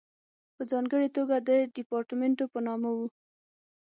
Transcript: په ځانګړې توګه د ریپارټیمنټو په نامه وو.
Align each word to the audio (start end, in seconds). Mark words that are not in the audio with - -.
په 0.55 0.63
ځانګړې 0.71 1.09
توګه 1.17 1.35
د 1.47 1.49
ریپارټیمنټو 1.77 2.45
په 2.53 2.59
نامه 2.67 2.89
وو. 2.95 3.07